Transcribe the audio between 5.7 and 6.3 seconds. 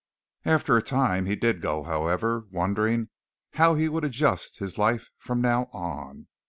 on.